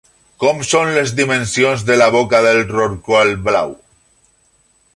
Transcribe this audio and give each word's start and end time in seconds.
Com 0.43 0.61
són 0.69 0.87
les 0.95 1.11
dimensions 1.19 1.83
de 1.89 1.97
la 2.03 2.07
boca 2.15 2.39
del 2.47 2.63
rorqual 2.71 3.35
blau? 3.49 3.77